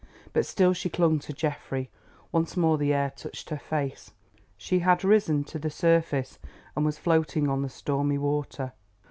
But 0.33 0.47
still 0.47 0.73
she 0.73 0.89
clung 0.89 1.19
to 1.19 1.31
Geoffrey. 1.31 1.91
Once 2.31 2.57
more 2.57 2.79
the 2.79 2.91
air 2.91 3.13
touched 3.15 3.51
her 3.51 3.59
face. 3.59 4.13
She 4.57 4.79
had 4.79 5.03
risen 5.03 5.43
to 5.43 5.59
the 5.59 5.69
surface 5.69 6.39
and 6.75 6.83
was 6.83 6.97
floating 6.97 7.47
on 7.47 7.61
the 7.61 7.69
stormy 7.69 8.17
water. 8.17 8.73